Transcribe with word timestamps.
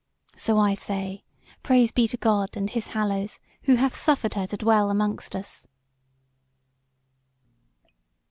So 0.35 0.57
I 0.57 0.73
say, 0.73 1.23
praise 1.61 1.91
be 1.91 2.07
to 2.07 2.17
God 2.17 2.57
and 2.57 2.67
His 2.71 2.87
Hallows 2.87 3.39
who 3.65 3.75
hath 3.75 3.95
suffered 3.95 4.33
her 4.33 4.47
to 4.47 4.57
dwell 4.57 4.89
amongst 4.89 5.35
us!" 5.35 5.67